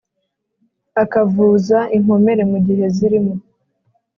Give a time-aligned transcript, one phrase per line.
[1.03, 3.33] akavuza inkomere mugihe zirimo